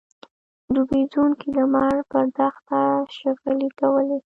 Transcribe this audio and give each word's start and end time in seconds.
ډوبېدونکی 0.73 1.47
لمر 1.57 1.95
پر 2.09 2.25
دښته 2.37 2.81
شغلې 3.19 3.69
کولې. 3.79 4.17